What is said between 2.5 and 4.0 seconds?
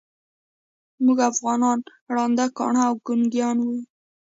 کاڼه او ګونګیان یوو.